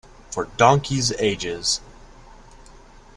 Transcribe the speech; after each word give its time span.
For 0.31 0.45
donkeys' 0.57 1.11
ages. 1.19 1.79